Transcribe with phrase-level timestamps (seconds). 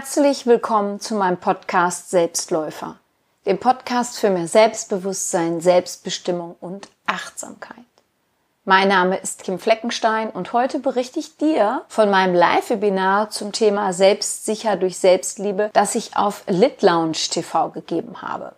[0.00, 2.98] Herzlich willkommen zu meinem Podcast Selbstläufer,
[3.44, 7.84] dem Podcast für mehr Selbstbewusstsein, Selbstbestimmung und Achtsamkeit.
[8.64, 13.92] Mein Name ist Kim Fleckenstein und heute berichte ich dir von meinem Live-Webinar zum Thema
[13.92, 18.54] Selbstsicher durch Selbstliebe, das ich auf Lit TV gegeben habe.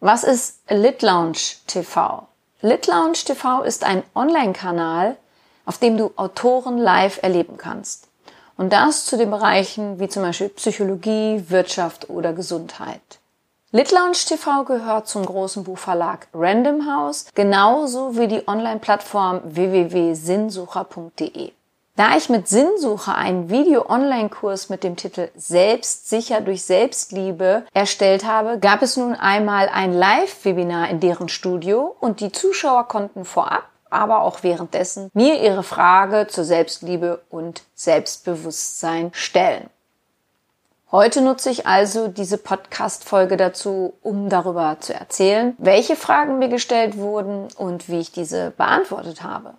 [0.00, 2.26] Was ist Lit Lounge TV?
[2.62, 2.88] Lit
[3.26, 5.18] TV ist ein Online-Kanal,
[5.66, 8.08] auf dem du Autoren live erleben kannst.
[8.56, 13.00] Und das zu den Bereichen wie zum Beispiel Psychologie, Wirtschaft oder Gesundheit.
[13.72, 21.50] Lit Lounge TV gehört zum großen Buchverlag Random House, genauso wie die Online-Plattform www.sinnsucher.de.
[21.96, 28.82] Da ich mit Sinnsucher einen Video-Online-Kurs mit dem Titel Selbstsicher durch Selbstliebe erstellt habe, gab
[28.82, 33.64] es nun einmal ein Live-Webinar in deren Studio und die Zuschauer konnten vorab
[33.94, 39.70] aber auch währenddessen mir ihre Frage zur Selbstliebe und Selbstbewusstsein stellen.
[40.92, 46.96] Heute nutze ich also diese Podcast-Folge dazu, um darüber zu erzählen, welche Fragen mir gestellt
[46.96, 49.54] wurden und wie ich diese beantwortet habe.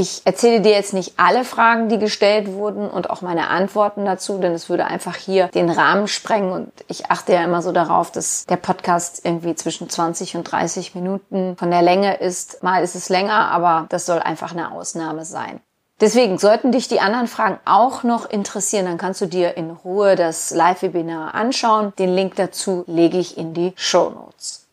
[0.00, 4.38] Ich erzähle dir jetzt nicht alle Fragen, die gestellt wurden und auch meine Antworten dazu,
[4.38, 8.12] denn es würde einfach hier den Rahmen sprengen und ich achte ja immer so darauf,
[8.12, 12.62] dass der Podcast irgendwie zwischen 20 und 30 Minuten von der Länge ist.
[12.62, 15.58] Mal ist es länger, aber das soll einfach eine Ausnahme sein.
[16.00, 20.14] Deswegen sollten dich die anderen Fragen auch noch interessieren, dann kannst du dir in Ruhe
[20.14, 21.92] das Live-Webinar anschauen.
[21.98, 24.68] Den Link dazu lege ich in die Show Notes.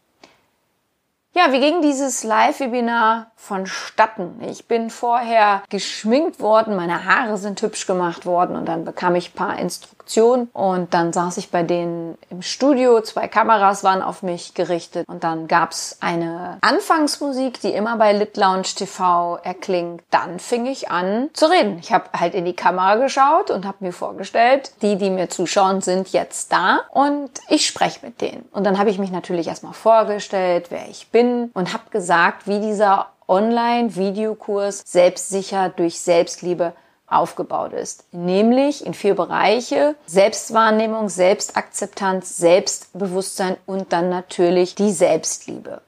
[1.37, 4.41] Ja, wie ging dieses Live-Webinar vonstatten?
[4.47, 9.33] Ich bin vorher geschminkt worden, meine Haare sind hübsch gemacht worden und dann bekam ich
[9.33, 14.53] paar Instruktionen und dann saß ich bei denen im Studio, zwei Kameras waren auf mich
[14.53, 20.03] gerichtet und dann gab's eine Anfangsmusik, die immer bei Lit Lounge TV erklingt.
[20.11, 21.79] Dann fing ich an zu reden.
[21.79, 25.81] Ich habe halt in die Kamera geschaut und habe mir vorgestellt, die, die mir zuschauen,
[25.81, 28.47] sind jetzt da und ich spreche mit denen.
[28.51, 32.47] Und dann habe ich mich natürlich erstmal vorgestellt, wer ich bin bin und habe gesagt,
[32.47, 36.73] wie dieser Online-Videokurs selbstsicher durch Selbstliebe
[37.07, 38.05] aufgebaut ist.
[38.11, 39.95] Nämlich in vier Bereiche.
[40.05, 45.81] Selbstwahrnehmung, Selbstakzeptanz, Selbstbewusstsein und dann natürlich die Selbstliebe.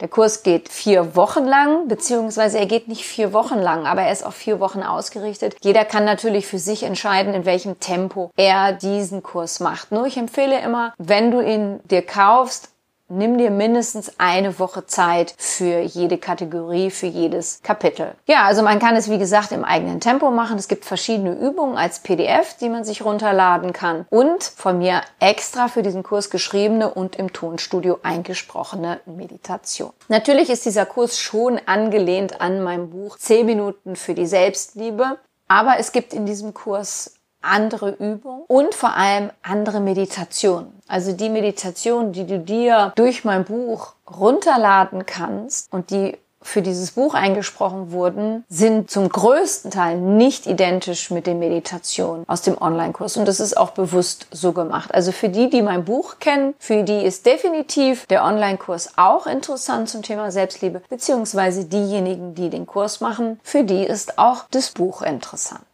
[0.00, 4.12] Der Kurs geht vier Wochen lang, beziehungsweise er geht nicht vier Wochen lang, aber er
[4.12, 5.56] ist auf vier Wochen ausgerichtet.
[5.62, 9.92] Jeder kann natürlich für sich entscheiden, in welchem Tempo er diesen Kurs macht.
[9.92, 12.70] Nur ich empfehle immer, wenn du ihn dir kaufst,
[13.08, 18.14] Nimm dir mindestens eine Woche Zeit für jede Kategorie, für jedes Kapitel.
[18.26, 20.56] Ja, also man kann es wie gesagt im eigenen Tempo machen.
[20.56, 25.68] Es gibt verschiedene Übungen als PDF, die man sich runterladen kann und von mir extra
[25.68, 29.92] für diesen Kurs geschriebene und im Tonstudio eingesprochene Meditation.
[30.08, 35.18] Natürlich ist dieser Kurs schon angelehnt an mein Buch 10 Minuten für die Selbstliebe.
[35.46, 40.80] Aber es gibt in diesem Kurs andere Übungen und vor allem andere Meditationen.
[40.88, 46.92] Also die Meditation, die du dir durch mein Buch runterladen kannst und die für dieses
[46.92, 53.16] Buch eingesprochen wurden, sind zum größten Teil nicht identisch mit den Meditationen aus dem Online-Kurs.
[53.16, 54.94] Und das ist auch bewusst so gemacht.
[54.94, 59.88] Also für die, die mein Buch kennen, für die ist definitiv der Online-Kurs auch interessant
[59.88, 65.02] zum Thema Selbstliebe, beziehungsweise diejenigen, die den Kurs machen, für die ist auch das Buch
[65.02, 65.64] interessant.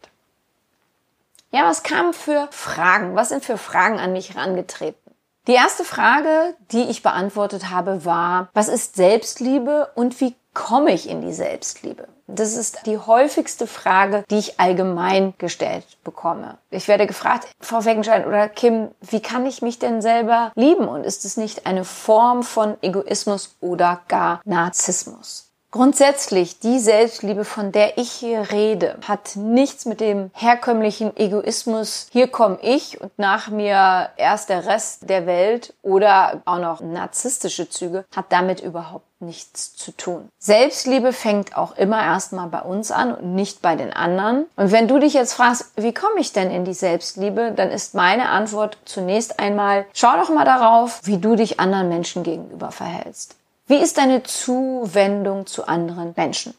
[1.53, 3.15] Ja, was kamen für Fragen?
[3.15, 5.13] Was sind für Fragen an mich herangetreten?
[5.47, 11.09] Die erste Frage, die ich beantwortet habe, war, was ist Selbstliebe und wie komme ich
[11.09, 12.07] in die Selbstliebe?
[12.27, 16.57] Das ist die häufigste Frage, die ich allgemein gestellt bekomme.
[16.69, 20.87] Ich werde gefragt, Frau Weckenschein oder Kim, wie kann ich mich denn selber lieben?
[20.87, 25.50] Und ist es nicht eine Form von Egoismus oder gar Narzissmus?
[25.71, 32.27] Grundsätzlich, die Selbstliebe, von der ich hier rede, hat nichts mit dem herkömmlichen Egoismus, hier
[32.27, 38.03] komme ich und nach mir erst der Rest der Welt oder auch noch narzisstische Züge,
[38.13, 40.27] hat damit überhaupt nichts zu tun.
[40.39, 44.47] Selbstliebe fängt auch immer erstmal bei uns an und nicht bei den anderen.
[44.57, 47.95] Und wenn du dich jetzt fragst, wie komme ich denn in die Selbstliebe, dann ist
[47.95, 53.37] meine Antwort zunächst einmal, schau doch mal darauf, wie du dich anderen Menschen gegenüber verhältst.
[53.71, 56.53] Wie ist deine Zuwendung zu anderen Menschen?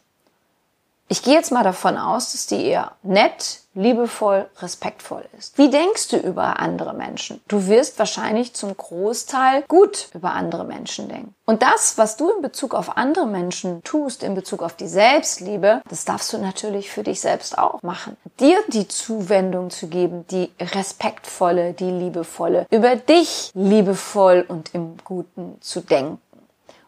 [1.09, 5.55] Ich gehe jetzt mal davon aus, dass die eher nett, liebevoll, respektvoll ist.
[5.59, 7.39] Wie denkst du über andere Menschen?
[7.47, 11.35] Du wirst wahrscheinlich zum Großteil gut über andere Menschen denken.
[11.45, 15.83] Und das, was du in Bezug auf andere Menschen tust, in Bezug auf die Selbstliebe,
[15.87, 18.17] das darfst du natürlich für dich selbst auch machen.
[18.39, 25.61] Dir die Zuwendung zu geben, die respektvolle, die liebevolle, über dich liebevoll und im Guten
[25.61, 26.19] zu denken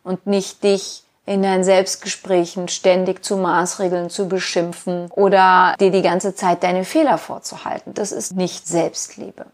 [0.05, 6.35] und nicht dich in deinen Selbstgesprächen ständig zu Maßregeln zu beschimpfen oder dir die ganze
[6.35, 7.93] Zeit deine Fehler vorzuhalten.
[7.93, 9.47] Das ist nicht Selbstliebe.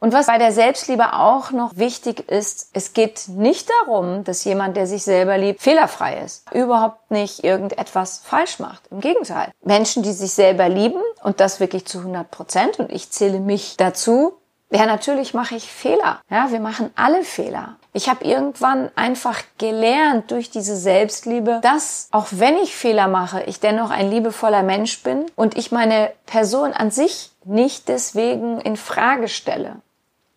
[0.00, 4.76] Und was bei der Selbstliebe auch noch wichtig ist, es geht nicht darum, dass jemand,
[4.76, 6.52] der sich selber liebt, fehlerfrei ist.
[6.52, 8.82] Überhaupt nicht irgendetwas falsch macht.
[8.90, 9.52] Im Gegenteil.
[9.64, 13.76] Menschen, die sich selber lieben und das wirklich zu 100 Prozent und ich zähle mich
[13.76, 14.32] dazu,
[14.70, 16.20] ja, natürlich mache ich Fehler.
[16.28, 17.76] Ja, wir machen alle Fehler.
[17.94, 23.60] Ich habe irgendwann einfach gelernt durch diese Selbstliebe, dass auch wenn ich Fehler mache, ich
[23.60, 29.28] dennoch ein liebevoller Mensch bin und ich meine Person an sich nicht deswegen in Frage
[29.28, 29.76] stelle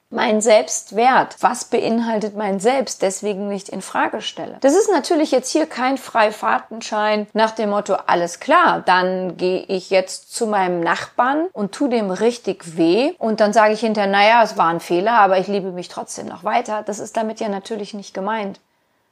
[0.09, 4.57] mein Selbstwert, was beinhaltet mein Selbst, deswegen nicht in Frage stelle.
[4.61, 9.89] Das ist natürlich jetzt hier kein Freifahrtenschein nach dem Motto, alles klar, dann gehe ich
[9.89, 14.43] jetzt zu meinem Nachbarn und tu dem richtig weh und dann sage ich hinterher, naja,
[14.43, 16.83] es war ein Fehler, aber ich liebe mich trotzdem noch weiter.
[16.83, 18.59] Das ist damit ja natürlich nicht gemeint.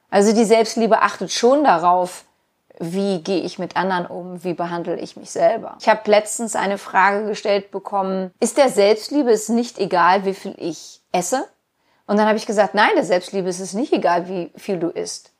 [0.09, 2.23] Also die Selbstliebe achtet schon darauf,
[2.79, 5.77] wie gehe ich mit anderen um, wie behandle ich mich selber.
[5.79, 10.55] Ich habe letztens eine Frage gestellt bekommen, ist der Selbstliebe es nicht egal, wie viel
[10.57, 11.45] ich esse?
[12.05, 14.89] Und dann habe ich gesagt, nein, der Selbstliebe ist es nicht egal, wie viel du
[14.89, 15.31] isst.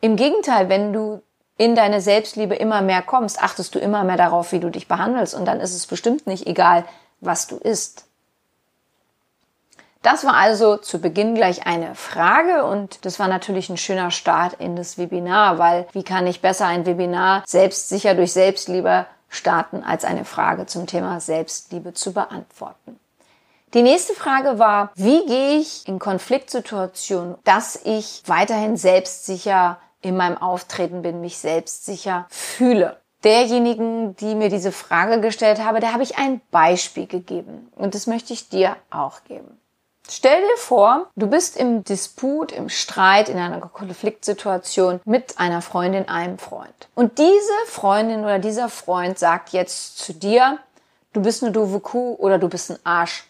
[0.00, 1.22] Im Gegenteil, wenn du
[1.58, 5.34] in deine Selbstliebe immer mehr kommst, achtest du immer mehr darauf, wie du dich behandelst
[5.34, 6.84] und dann ist es bestimmt nicht egal,
[7.20, 8.06] was du isst.
[10.02, 14.54] Das war also zu Beginn gleich eine Frage und das war natürlich ein schöner Start
[14.54, 20.04] in das Webinar, weil wie kann ich besser ein Webinar selbstsicher durch Selbstliebe starten, als
[20.04, 22.98] eine Frage zum Thema Selbstliebe zu beantworten.
[23.74, 30.36] Die nächste Frage war, wie gehe ich in Konfliktsituationen, dass ich weiterhin selbstsicher in meinem
[30.36, 32.98] Auftreten bin, mich selbstsicher fühle?
[33.24, 38.08] Derjenigen, die mir diese Frage gestellt habe, der habe ich ein Beispiel gegeben und das
[38.08, 39.61] möchte ich dir auch geben.
[40.08, 46.08] Stell dir vor, du bist im Disput, im Streit, in einer Konfliktsituation mit einer Freundin,
[46.08, 46.88] einem Freund.
[46.94, 50.58] Und diese Freundin oder dieser Freund sagt jetzt zu dir,
[51.12, 53.24] du bist eine doofe Kuh oder du bist ein Arsch.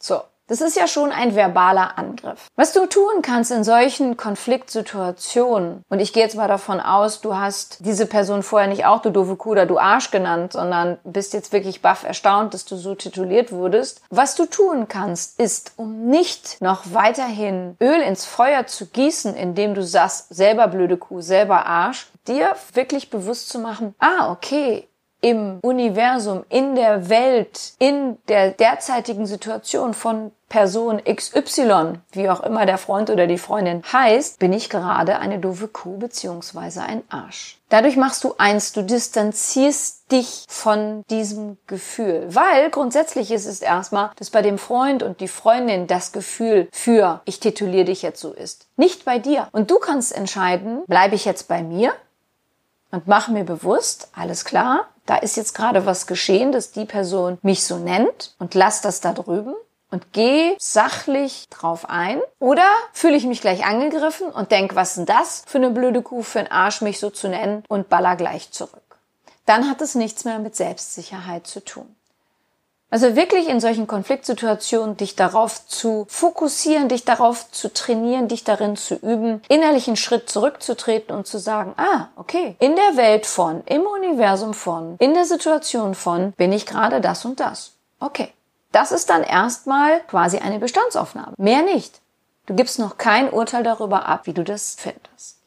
[0.00, 0.22] So.
[0.48, 2.48] Das ist ja schon ein verbaler Angriff.
[2.56, 7.36] Was du tun kannst in solchen Konfliktsituationen, und ich gehe jetzt mal davon aus, du
[7.36, 11.34] hast diese Person vorher nicht auch du doofe Kuh oder du Arsch genannt, sondern bist
[11.34, 14.00] jetzt wirklich baff erstaunt, dass du so tituliert wurdest.
[14.08, 19.74] Was du tun kannst, ist, um nicht noch weiterhin Öl ins Feuer zu gießen, indem
[19.74, 24.88] du sagst, selber blöde Kuh, selber Arsch, dir wirklich bewusst zu machen, ah, okay,
[25.20, 32.64] im Universum, in der Welt, in der derzeitigen Situation von Person XY, wie auch immer
[32.64, 37.58] der Freund oder die Freundin heißt, bin ich gerade eine doofe Kuh beziehungsweise ein Arsch.
[37.68, 44.10] Dadurch machst du eins, du distanzierst dich von diesem Gefühl, weil grundsätzlich ist es erstmal,
[44.16, 48.32] dass bei dem Freund und die Freundin das Gefühl für ich tituliere dich jetzt so
[48.32, 49.48] ist, nicht bei dir.
[49.52, 51.92] Und du kannst entscheiden, bleibe ich jetzt bei mir
[52.90, 57.38] und mache mir bewusst, alles klar, da ist jetzt gerade was geschehen, dass die Person
[57.40, 59.54] mich so nennt und lass das da drüben
[59.90, 62.20] und geh sachlich drauf ein.
[62.40, 66.22] Oder fühle ich mich gleich angegriffen und denk, was denn das für eine blöde Kuh,
[66.22, 68.98] für einen Arsch, mich so zu nennen und baller gleich zurück.
[69.46, 71.96] Dann hat es nichts mehr mit Selbstsicherheit zu tun.
[72.90, 78.76] Also wirklich in solchen Konfliktsituationen dich darauf zu fokussieren, dich darauf zu trainieren, dich darin
[78.76, 83.62] zu üben, innerlich einen Schritt zurückzutreten und zu sagen, ah, okay, in der Welt von,
[83.66, 87.72] im Universum von, in der Situation von bin ich gerade das und das.
[88.00, 88.32] Okay.
[88.70, 91.32] Das ist dann erstmal quasi eine Bestandsaufnahme.
[91.38, 92.00] Mehr nicht.
[92.46, 95.37] Du gibst noch kein Urteil darüber ab, wie du das findest.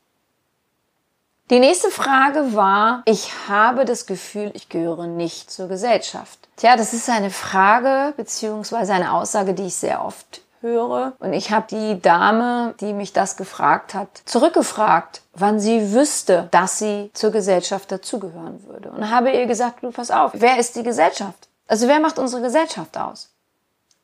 [1.51, 6.39] Die nächste Frage war, ich habe das Gefühl, ich gehöre nicht zur Gesellschaft.
[6.55, 11.11] Tja, das ist eine Frage beziehungsweise eine Aussage, die ich sehr oft höre.
[11.19, 16.79] Und ich habe die Dame, die mich das gefragt hat, zurückgefragt, wann sie wüsste, dass
[16.79, 18.89] sie zur Gesellschaft dazugehören würde.
[18.89, 21.49] Und habe ihr gesagt, du pass auf, wer ist die Gesellschaft?
[21.67, 23.29] Also wer macht unsere Gesellschaft aus?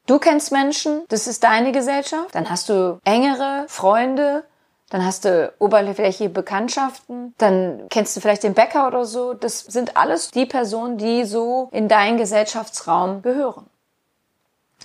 [0.06, 4.44] Du kennst Menschen, das ist deine Gesellschaft, dann hast du engere Freunde,
[4.90, 9.34] dann hast du oberflächliche Bekanntschaften, dann kennst du vielleicht den Bäcker oder so.
[9.34, 13.66] Das sind alles die Personen, die so in deinen Gesellschaftsraum gehören.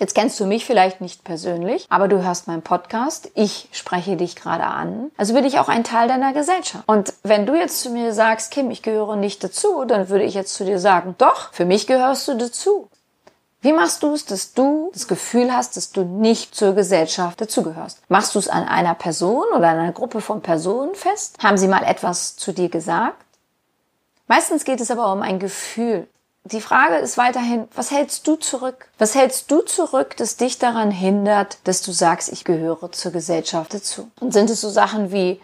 [0.00, 3.30] Jetzt kennst du mich vielleicht nicht persönlich, aber du hörst meinen Podcast.
[3.34, 5.10] Ich spreche dich gerade an.
[5.16, 6.82] Also bin ich auch ein Teil deiner Gesellschaft.
[6.88, 10.34] Und wenn du jetzt zu mir sagst, Kim, ich gehöre nicht dazu, dann würde ich
[10.34, 12.88] jetzt zu dir sagen, doch, für mich gehörst du dazu.
[13.62, 18.00] Wie machst du es, dass du das Gefühl hast, dass du nicht zur Gesellschaft dazugehörst?
[18.08, 21.36] Machst du es an einer Person oder an einer Gruppe von Personen fest?
[21.40, 23.24] Haben sie mal etwas zu dir gesagt?
[24.26, 26.08] Meistens geht es aber um ein Gefühl.
[26.44, 28.88] Die Frage ist weiterhin, was hältst du zurück?
[28.98, 33.74] Was hältst du zurück, das dich daran hindert, dass du sagst, ich gehöre zur Gesellschaft
[33.74, 34.10] dazu?
[34.18, 35.40] Und sind es so Sachen wie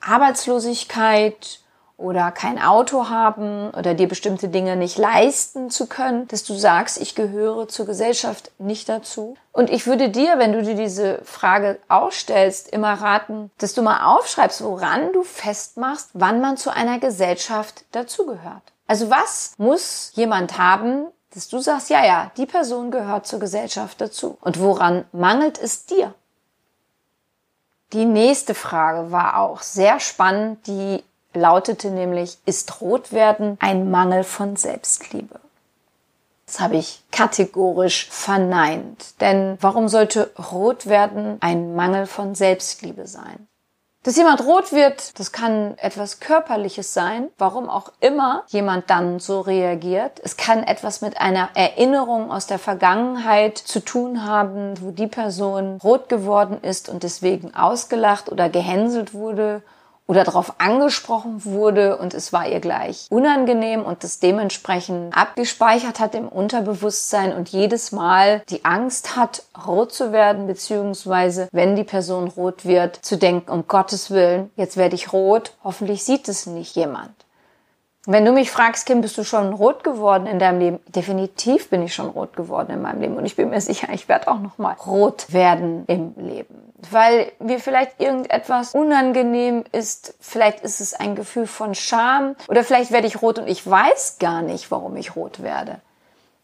[0.00, 1.60] Arbeitslosigkeit
[1.98, 7.00] oder kein Auto haben oder dir bestimmte Dinge nicht leisten zu können, dass du sagst,
[7.00, 9.36] ich gehöre zur Gesellschaft nicht dazu.
[9.52, 14.14] Und ich würde dir, wenn du dir diese Frage ausstellst, immer raten, dass du mal
[14.14, 18.62] aufschreibst, woran du festmachst, wann man zu einer Gesellschaft dazugehört.
[18.86, 24.00] Also was muss jemand haben, dass du sagst, ja, ja, die Person gehört zur Gesellschaft
[24.00, 24.38] dazu.
[24.40, 26.14] Und woran mangelt es dir?
[27.92, 30.66] Die nächste Frage war auch sehr spannend.
[30.66, 31.02] Die
[31.34, 35.40] lautete nämlich, ist Rotwerden ein Mangel von Selbstliebe?
[36.46, 39.20] Das habe ich kategorisch verneint.
[39.20, 43.48] Denn warum sollte Rotwerden ein Mangel von Selbstliebe sein?
[44.04, 49.40] Dass jemand rot wird, das kann etwas Körperliches sein, warum auch immer jemand dann so
[49.40, 50.20] reagiert.
[50.24, 55.78] Es kann etwas mit einer Erinnerung aus der Vergangenheit zu tun haben, wo die Person
[55.82, 59.62] rot geworden ist und deswegen ausgelacht oder gehänselt wurde
[60.08, 66.14] oder darauf angesprochen wurde und es war ihr gleich unangenehm und das dementsprechend abgespeichert hat
[66.14, 72.28] im Unterbewusstsein und jedes Mal die Angst hat, rot zu werden, beziehungsweise wenn die Person
[72.28, 76.74] rot wird, zu denken, um Gottes Willen, jetzt werde ich rot, hoffentlich sieht es nicht
[76.74, 77.12] jemand.
[78.10, 80.80] Wenn du mich fragst, Kim, bist du schon rot geworden in deinem Leben?
[80.88, 84.08] Definitiv bin ich schon rot geworden in meinem Leben und ich bin mir sicher, ich
[84.08, 90.60] werde auch noch mal rot werden im Leben, weil mir vielleicht irgendetwas unangenehm ist, vielleicht
[90.60, 94.42] ist es ein Gefühl von Scham oder vielleicht werde ich rot und ich weiß gar
[94.42, 95.80] nicht, warum ich rot werde.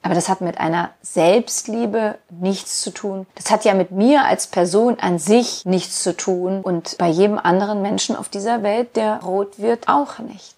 [0.03, 3.27] Aber das hat mit einer Selbstliebe nichts zu tun.
[3.37, 7.39] Das hat ja mit mir als Person an sich nichts zu tun und bei jedem
[7.39, 10.54] anderen Menschen auf dieser Welt, der rot wird, auch nicht.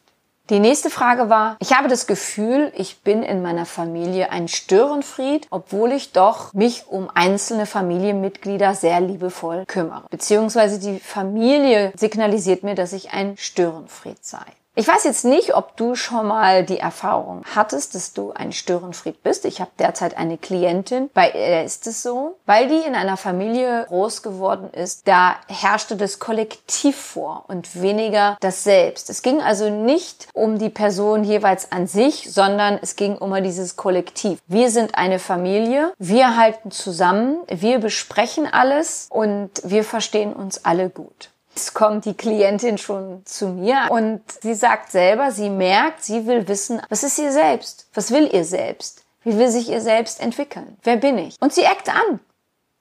[0.49, 5.49] Die nächste Frage war, ich habe das Gefühl, ich bin in meiner Familie ein Störenfried,
[5.51, 10.05] obwohl ich doch mich um einzelne Familienmitglieder sehr liebevoll kümmere.
[10.09, 14.45] Beziehungsweise die Familie signalisiert mir, dass ich ein Störenfried sei.
[14.79, 19.23] Ich weiß jetzt nicht, ob du schon mal die Erfahrung hattest, dass du ein Störenfried
[19.23, 19.47] bist.
[19.47, 23.87] Ich habe derzeit eine Klientin, bei der ist es so, weil die in einer Familie
[23.89, 29.09] groß geworden ist, da herrschte das Kollektiv vor und weniger das Selbst.
[29.09, 33.77] Es ging also nicht um die Person jeweils an sich, sondern es ging um dieses
[33.77, 34.41] Kollektiv.
[34.47, 40.91] Wir sind eine Familie, wir halten zusammen, wir besprechen alles und wir verstehen uns alle
[40.91, 41.31] gut.
[41.75, 46.81] Kommt die Klientin schon zu mir und sie sagt selber, sie merkt, sie will wissen,
[46.89, 47.89] was ist ihr selbst?
[47.95, 49.05] Was will ihr selbst?
[49.23, 50.77] Wie will sich ihr selbst entwickeln?
[50.83, 51.37] Wer bin ich?
[51.41, 52.21] Und sie eckt an.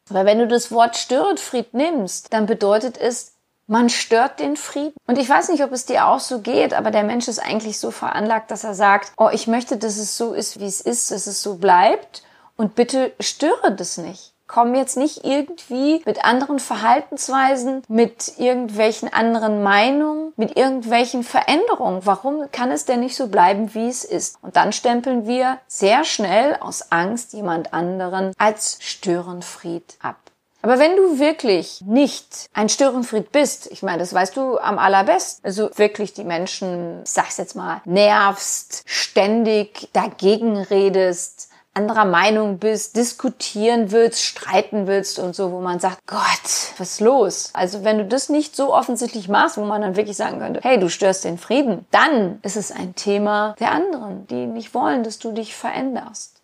[0.09, 3.33] Weil wenn du das Wort Störenfried nimmst, dann bedeutet es,
[3.67, 4.93] man stört den Frieden.
[5.07, 7.79] Und ich weiß nicht, ob es dir auch so geht, aber der Mensch ist eigentlich
[7.79, 11.09] so veranlagt, dass er sagt, oh, ich möchte, dass es so ist, wie es ist,
[11.09, 12.23] dass es so bleibt
[12.57, 19.63] und bitte störe das nicht kommen jetzt nicht irgendwie mit anderen Verhaltensweisen, mit irgendwelchen anderen
[19.63, 22.05] Meinungen, mit irgendwelchen Veränderungen.
[22.05, 24.37] Warum kann es denn nicht so bleiben, wie es ist?
[24.41, 30.17] Und dann stempeln wir sehr schnell aus Angst jemand anderen als Störenfried ab.
[30.65, 35.45] Aber wenn du wirklich nicht ein Störenfried bist, ich meine, das weißt du am allerbesten,
[35.45, 43.91] also wirklich die Menschen, sag's jetzt mal, nervst, ständig dagegen redest, anderer Meinung bist, diskutieren
[43.91, 46.19] willst, streiten willst und so, wo man sagt, Gott,
[46.77, 47.49] was ist los?
[47.53, 50.79] Also wenn du das nicht so offensichtlich machst, wo man dann wirklich sagen könnte, hey,
[50.79, 55.19] du störst den Frieden, dann ist es ein Thema der anderen, die nicht wollen, dass
[55.19, 56.34] du dich veränderst.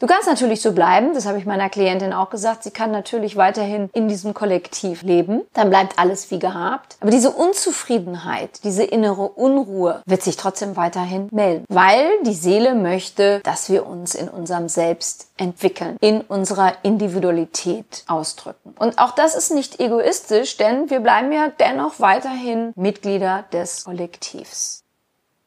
[0.00, 2.64] Du kannst natürlich so bleiben, das habe ich meiner Klientin auch gesagt.
[2.64, 5.42] Sie kann natürlich weiterhin in diesem Kollektiv leben.
[5.52, 6.96] Dann bleibt alles wie gehabt.
[7.00, 13.40] Aber diese Unzufriedenheit, diese innere Unruhe wird sich trotzdem weiterhin melden, weil die Seele möchte,
[13.40, 18.74] dass wir uns in unserem Selbst entwickeln, in unserer Individualität ausdrücken.
[18.78, 24.79] Und auch das ist nicht egoistisch, denn wir bleiben ja dennoch weiterhin Mitglieder des Kollektivs.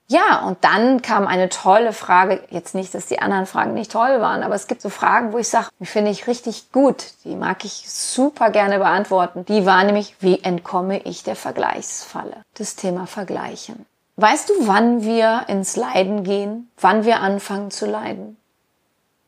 [0.08, 2.44] Ja, und dann kam eine tolle Frage.
[2.50, 5.38] Jetzt nicht, dass die anderen Fragen nicht toll waren, aber es gibt so Fragen, wo
[5.38, 7.06] ich sage, die finde ich richtig gut.
[7.24, 9.46] Die mag ich super gerne beantworten.
[9.46, 12.44] Die war nämlich, wie entkomme ich der Vergleichsfalle?
[12.56, 13.86] Das Thema Vergleichen.
[14.18, 16.70] Weißt du, wann wir ins Leiden gehen?
[16.80, 18.38] Wann wir anfangen zu leiden?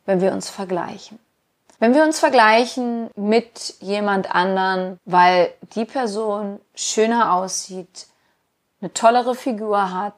[0.05, 1.17] Wenn wir uns vergleichen.
[1.79, 8.07] Wenn wir uns vergleichen mit jemand anderen, weil die Person schöner aussieht,
[8.81, 10.13] eine tollere Figur hat,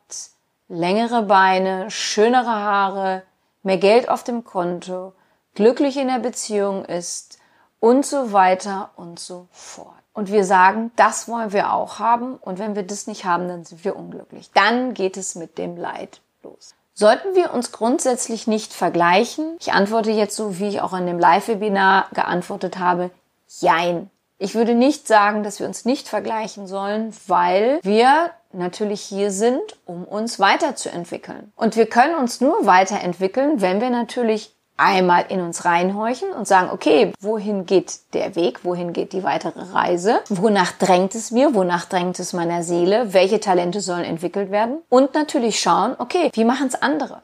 [0.68, 3.24] längere Beine, schönere Haare,
[3.64, 5.14] mehr Geld auf dem Konto,
[5.56, 7.40] glücklich in der Beziehung ist
[7.80, 9.94] und so weiter und so fort.
[10.14, 13.66] Und wir sagen, das wollen wir auch haben und wenn wir das nicht haben, dann
[13.66, 14.50] sind wir unglücklich.
[14.54, 16.74] Dann geht es mit dem Leid los.
[16.94, 19.56] Sollten wir uns grundsätzlich nicht vergleichen?
[19.60, 23.12] Ich antworte jetzt so, wie ich auch in dem Live-Webinar geantwortet habe.
[23.48, 24.10] Jein.
[24.40, 29.62] Ich würde nicht sagen, dass wir uns nicht vergleichen sollen, weil wir natürlich hier sind,
[29.86, 31.52] um uns weiterzuentwickeln.
[31.56, 36.70] Und wir können uns nur weiterentwickeln, wenn wir natürlich einmal in uns reinhorchen und sagen,
[36.72, 41.86] okay, wohin geht der Weg, wohin geht die weitere Reise, wonach drängt es mir, wonach
[41.86, 44.80] drängt es meiner Seele, welche Talente sollen entwickelt werden?
[44.90, 47.24] Und natürlich schauen, okay, wie machen es andere?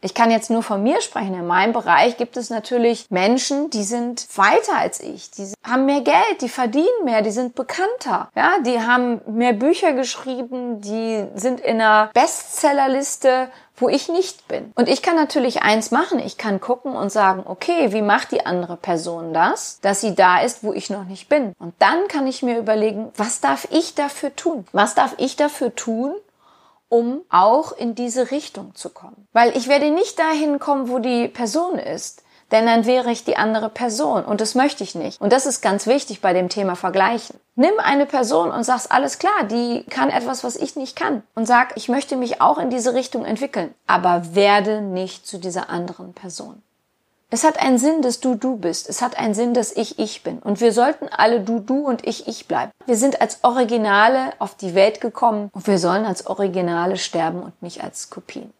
[0.00, 1.34] Ich kann jetzt nur von mir sprechen.
[1.34, 5.30] In meinem Bereich gibt es natürlich Menschen, die sind weiter als ich.
[5.32, 8.28] Die haben mehr Geld, die verdienen mehr, die sind bekannter.
[8.36, 13.48] Ja, die haben mehr Bücher geschrieben, die sind in einer Bestsellerliste,
[13.80, 14.72] wo ich nicht bin.
[14.74, 16.18] Und ich kann natürlich eins machen.
[16.18, 20.40] Ich kann gucken und sagen, okay, wie macht die andere Person das, dass sie da
[20.40, 21.52] ist, wo ich noch nicht bin?
[21.58, 24.64] Und dann kann ich mir überlegen, was darf ich dafür tun?
[24.72, 26.14] Was darf ich dafür tun,
[26.88, 29.26] um auch in diese Richtung zu kommen.
[29.32, 33.36] Weil ich werde nicht dahin kommen, wo die Person ist, denn dann wäre ich die
[33.36, 35.20] andere Person und das möchte ich nicht.
[35.20, 37.38] Und das ist ganz wichtig bei dem Thema Vergleichen.
[37.56, 41.22] Nimm eine Person und sagst, alles klar, die kann etwas, was ich nicht kann.
[41.34, 45.68] Und sag, ich möchte mich auch in diese Richtung entwickeln, aber werde nicht zu dieser
[45.68, 46.62] anderen Person.
[47.30, 48.88] Es hat einen Sinn, dass du du bist.
[48.88, 50.38] Es hat einen Sinn, dass ich ich bin.
[50.38, 52.72] Und wir sollten alle du du und ich ich bleiben.
[52.86, 57.60] Wir sind als Originale auf die Welt gekommen und wir sollen als Originale sterben und
[57.62, 58.52] nicht als Kopien.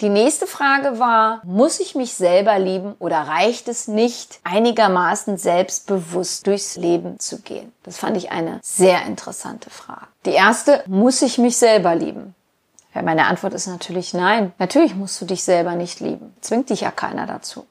[0.00, 6.46] Die nächste Frage war, muss ich mich selber lieben oder reicht es nicht, einigermaßen selbstbewusst
[6.46, 7.72] durchs Leben zu gehen?
[7.84, 10.08] Das fand ich eine sehr interessante Frage.
[10.26, 12.34] Die erste, muss ich mich selber lieben?
[12.92, 14.52] Ja, meine Antwort ist natürlich nein.
[14.58, 16.34] Natürlich musst du dich selber nicht lieben.
[16.40, 17.64] Zwingt dich ja keiner dazu.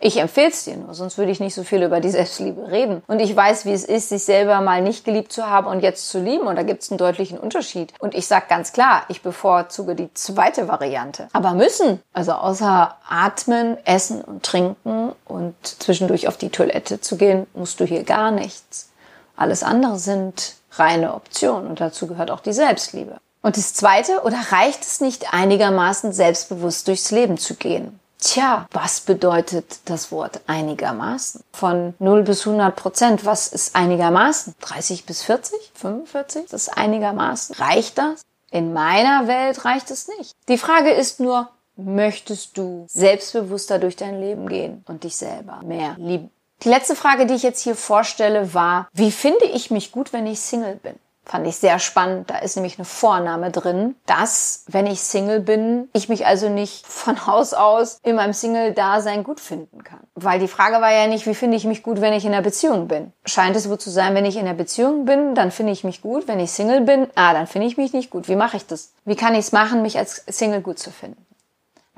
[0.00, 3.02] Ich empfehle es dir nur, sonst würde ich nicht so viel über die Selbstliebe reden.
[3.08, 6.08] Und ich weiß, wie es ist, sich selber mal nicht geliebt zu haben und jetzt
[6.08, 6.46] zu lieben.
[6.46, 7.92] Und da gibt es einen deutlichen Unterschied.
[7.98, 11.26] Und ich sage ganz klar, ich bevorzuge die zweite Variante.
[11.32, 17.48] Aber müssen, also außer atmen, essen und trinken und zwischendurch auf die Toilette zu gehen,
[17.54, 18.90] musst du hier gar nichts.
[19.36, 23.18] Alles andere sind reine Optionen und dazu gehört auch die Selbstliebe.
[23.42, 27.98] Und das Zweite, oder reicht es nicht einigermaßen selbstbewusst durchs Leben zu gehen?
[28.20, 31.42] Tja, was bedeutet das Wort einigermaßen?
[31.52, 34.54] Von 0 bis 100 Prozent, was ist einigermaßen?
[34.60, 35.72] 30 bis 40?
[35.74, 36.46] 45?
[36.50, 37.54] Das ist einigermaßen.
[37.56, 38.22] Reicht das?
[38.50, 40.32] In meiner Welt reicht es nicht.
[40.48, 45.94] Die Frage ist nur, möchtest du selbstbewusster durch dein Leben gehen und dich selber mehr
[45.98, 46.30] lieben?
[46.64, 50.26] Die letzte Frage, die ich jetzt hier vorstelle, war, wie finde ich mich gut, wenn
[50.26, 50.96] ich Single bin?
[51.28, 52.30] Fand ich sehr spannend.
[52.30, 56.86] Da ist nämlich eine Vorname drin, dass, wenn ich Single bin, ich mich also nicht
[56.86, 60.00] von Haus aus in meinem Single-Dasein gut finden kann.
[60.14, 62.42] Weil die Frage war ja nicht, wie finde ich mich gut, wenn ich in einer
[62.42, 63.12] Beziehung bin.
[63.26, 66.00] Scheint es wohl zu sein, wenn ich in einer Beziehung bin, dann finde ich mich
[66.00, 66.26] gut.
[66.26, 68.28] Wenn ich Single bin, ah, dann finde ich mich nicht gut.
[68.28, 68.94] Wie mache ich das?
[69.04, 71.27] Wie kann ich es machen, mich als Single gut zu finden?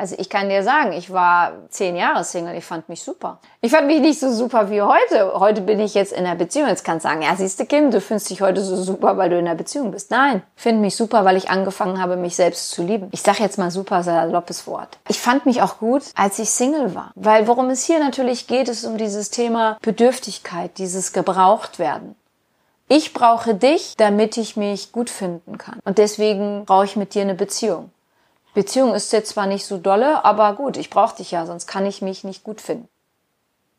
[0.01, 3.39] Also ich kann dir sagen, ich war zehn Jahre Single, ich fand mich super.
[3.61, 5.39] Ich fand mich nicht so super wie heute.
[5.39, 6.69] Heute bin ich jetzt in einer Beziehung.
[6.69, 9.29] Jetzt kannst du sagen, ja, siehst du, Kim, du findest dich heute so super, weil
[9.29, 10.11] du in einer Beziehung bist.
[10.11, 13.11] Nein, ich finde mich super, weil ich angefangen habe, mich selbst zu lieben.
[13.13, 14.97] Ich sage jetzt mal super, saloppes Wort.
[15.07, 17.11] Ich fand mich auch gut, als ich Single war.
[17.15, 22.17] Weil worum es hier natürlich geht, ist um dieses Thema Bedürftigkeit, dieses Gebrauchtwerden.
[22.89, 25.79] Ich brauche dich, damit ich mich gut finden kann.
[25.85, 27.91] Und deswegen brauche ich mit dir eine Beziehung.
[28.55, 31.87] Beziehung ist jetzt zwar nicht so dolle, aber gut, ich brauche dich ja, sonst kann
[31.87, 32.89] ich mich nicht gut finden.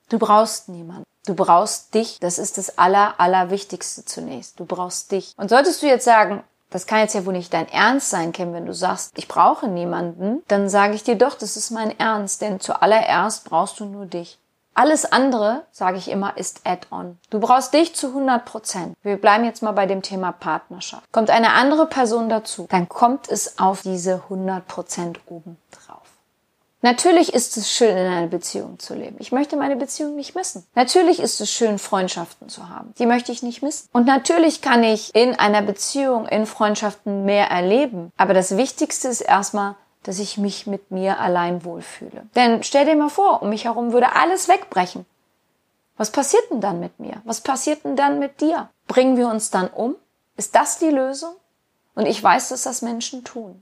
[0.10, 1.05] Du brauchst niemanden.
[1.25, 2.19] Du brauchst dich.
[2.19, 4.60] Das ist das Aller, Allerwichtigste zunächst.
[4.60, 5.34] Du brauchst dich.
[5.38, 8.53] Und solltest du jetzt sagen, das kann jetzt ja wohl nicht dein Ernst sein, Kim,
[8.53, 12.41] wenn du sagst, ich brauche niemanden, dann sage ich dir doch, das ist mein Ernst,
[12.41, 14.39] denn zuallererst brauchst du nur dich.
[14.73, 17.17] Alles andere, sage ich immer, ist Add-on.
[17.29, 18.95] Du brauchst dich zu 100 Prozent.
[19.03, 21.12] Wir bleiben jetzt mal bei dem Thema Partnerschaft.
[21.12, 26.01] Kommt eine andere Person dazu, dann kommt es auf diese 100 Prozent oben drauf.
[26.84, 29.17] Natürlich ist es schön, in einer Beziehung zu leben.
[29.19, 30.65] Ich möchte meine Beziehung nicht missen.
[30.73, 32.93] Natürlich ist es schön, Freundschaften zu haben.
[32.97, 33.88] Die möchte ich nicht missen.
[33.93, 38.12] Und natürlich kann ich in einer Beziehung, in Freundschaften mehr erleben.
[38.17, 42.23] Aber das Wichtigste ist erstmal, dass ich mich mit mir allein wohlfühle.
[42.35, 45.05] Denn stell dir mal vor, um mich herum würde alles wegbrechen.
[45.97, 47.21] Was passiert denn dann mit mir?
[47.25, 48.69] Was passiert denn dann mit dir?
[48.87, 49.95] Bringen wir uns dann um?
[50.37, 51.35] Ist das die Lösung?
[51.93, 53.61] Und ich weiß, dass das Menschen tun.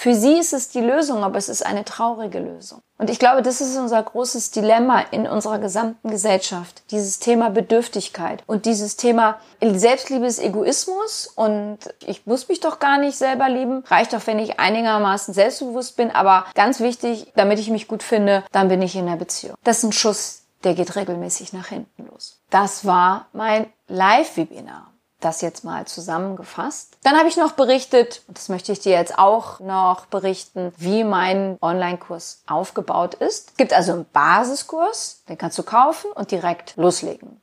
[0.00, 2.82] Für sie ist es die Lösung, aber es ist eine traurige Lösung.
[2.98, 6.84] Und ich glaube, das ist unser großes Dilemma in unserer gesamten Gesellschaft.
[6.92, 12.98] Dieses Thema Bedürftigkeit und dieses Thema Selbstliebe ist Egoismus und ich muss mich doch gar
[12.98, 13.82] nicht selber lieben.
[13.88, 18.44] Reicht doch, wenn ich einigermaßen selbstbewusst bin, aber ganz wichtig, damit ich mich gut finde,
[18.52, 19.56] dann bin ich in der Beziehung.
[19.64, 22.38] Das ist ein Schuss, der geht regelmäßig nach hinten los.
[22.50, 24.87] Das war mein Live-Webinar
[25.20, 26.96] das jetzt mal zusammengefasst.
[27.02, 31.58] Dann habe ich noch berichtet, das möchte ich dir jetzt auch noch berichten, wie mein
[31.60, 33.50] Online-Kurs aufgebaut ist.
[33.50, 37.40] Es gibt also einen Basiskurs, den kannst du kaufen und direkt loslegen.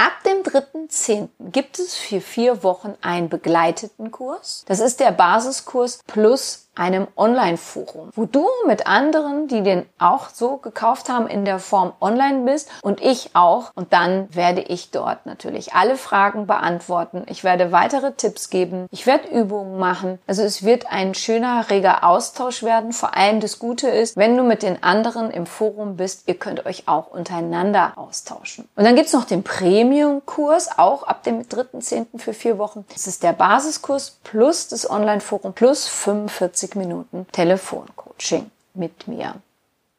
[0.00, 1.28] Ab dem 3.10.
[1.52, 4.64] gibt es für vier Wochen einen begleiteten Kurs.
[4.66, 10.56] Das ist der Basiskurs plus einem Online-Forum, wo du mit anderen, die den auch so
[10.56, 13.70] gekauft haben, in der Form online bist und ich auch.
[13.74, 17.24] Und dann werde ich dort natürlich alle Fragen beantworten.
[17.28, 18.86] Ich werde weitere Tipps geben.
[18.90, 20.18] Ich werde Übungen machen.
[20.26, 22.92] Also es wird ein schöner, reger Austausch werden.
[22.92, 26.64] Vor allem das Gute ist, wenn du mit den anderen im Forum bist, ihr könnt
[26.64, 28.66] euch auch untereinander austauschen.
[28.74, 32.18] Und dann gibt's noch den Premium-Kurs, auch ab dem 3.10.
[32.18, 32.86] für vier Wochen.
[32.90, 39.34] Das ist der Basiskurs plus das Online-Forum plus 45 30 Minuten Telefoncoaching mit mir.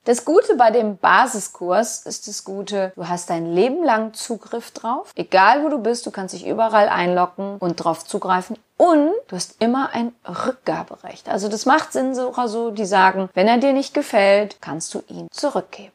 [0.06, 5.12] Das Gute bei dem Basiskurs ist das Gute, du hast dein Leben lang Zugriff drauf.
[5.16, 8.58] Egal wo du bist, du kannst dich überall einloggen und drauf zugreifen.
[8.78, 11.30] Und du hast immer ein Rückgaberecht.
[11.30, 15.28] Also das macht Sinnsucher so, die sagen, wenn er dir nicht gefällt, kannst du ihn
[15.30, 15.92] zurückgeben.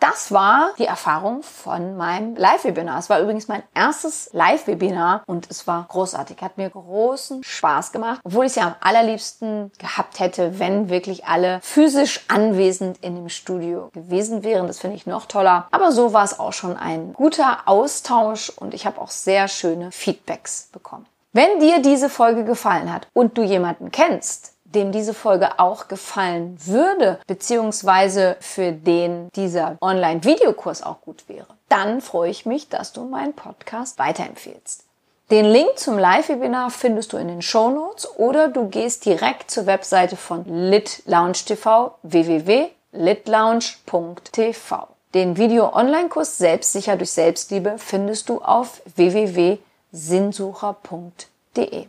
[0.00, 2.98] Das war die Erfahrung von meinem Live-Webinar.
[2.98, 6.40] Es war übrigens mein erstes Live-Webinar und es war großartig.
[6.40, 11.26] Hat mir großen Spaß gemacht, obwohl ich es ja am allerliebsten gehabt hätte, wenn wirklich
[11.26, 14.66] alle physisch anwesend in dem Studio gewesen wären.
[14.66, 15.66] Das finde ich noch toller.
[15.70, 19.90] Aber so war es auch schon ein guter Austausch und ich habe auch sehr schöne
[19.90, 21.06] Feedbacks bekommen.
[21.32, 26.56] Wenn dir diese Folge gefallen hat und du jemanden kennst, dem diese Folge auch gefallen
[26.64, 33.04] würde, beziehungsweise für den dieser Online-Videokurs auch gut wäre, dann freue ich mich, dass du
[33.04, 34.84] meinen Podcast weiterempfehlst.
[35.30, 39.66] Den Link zum Live-Webinar findest du in den Show Notes oder du gehst direkt zur
[39.66, 44.88] Webseite von Lit TV www.litlounge.tv.
[45.14, 51.88] Den Video-Online-Kurs Selbstsicher durch Selbstliebe findest du auf www.sinnsucher.de.